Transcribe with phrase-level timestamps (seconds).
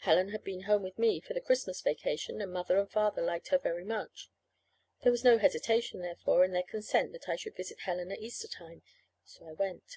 [0.00, 3.48] Helen had been home with me for the Christmas vacation, and Mother and Father liked
[3.48, 4.28] her very much.
[5.00, 8.46] There was no hesitation, therefore, in their consent that I should visit Helen at Easter
[8.48, 8.82] time.
[9.24, 9.96] So I went.